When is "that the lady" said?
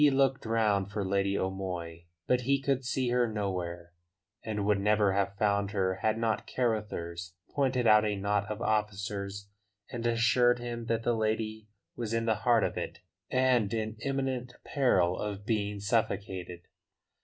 10.87-11.67